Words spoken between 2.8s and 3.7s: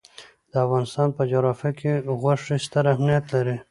اهمیت لري.